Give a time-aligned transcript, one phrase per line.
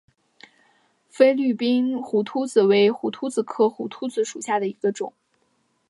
[1.09, 5.13] 菲律宾胡颓子为胡颓子科胡颓子属下的一个种。